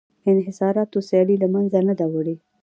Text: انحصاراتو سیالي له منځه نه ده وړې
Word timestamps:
انحصاراتو 0.31 0.97
سیالي 1.09 1.35
له 1.43 1.47
منځه 1.53 1.77
نه 1.87 1.93
ده 1.99 2.05
وړې 2.13 2.35